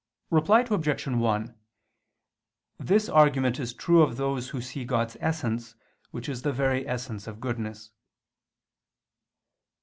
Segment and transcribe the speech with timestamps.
[0.31, 1.05] Reply Obj.
[1.05, 1.55] 1:
[2.79, 5.75] This argument is true of those who see God's Essence,
[6.09, 7.91] which is the very essence of goodness.